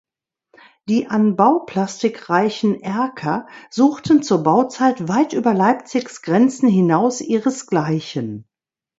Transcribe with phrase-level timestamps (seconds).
[0.89, 8.47] Die an Bauplastik reichen Erker suchten zur Bauzeit weit über Leipzigs Grenzen hinaus ihresgleichen.